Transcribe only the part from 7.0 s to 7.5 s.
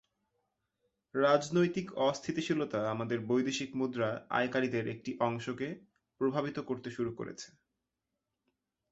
করেছে।